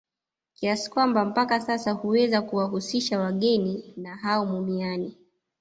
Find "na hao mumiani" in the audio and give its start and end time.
3.97-5.17